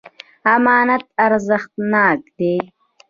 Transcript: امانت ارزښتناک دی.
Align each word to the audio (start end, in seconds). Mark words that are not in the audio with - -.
امانت 0.55 1.03
ارزښتناک 1.25 2.19
دی. 2.37 2.55